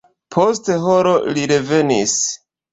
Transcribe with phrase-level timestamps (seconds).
[0.35, 2.19] Post horo li revenis.